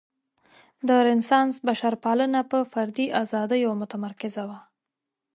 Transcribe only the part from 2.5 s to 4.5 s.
په فردي ازادیو متمرکزه